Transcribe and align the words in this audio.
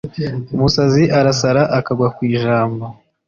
Umusazi 0.55 1.03
arasara 1.19 1.63
akagwa 1.77 2.07
ku 2.15 2.21
ijambo. 2.33 2.85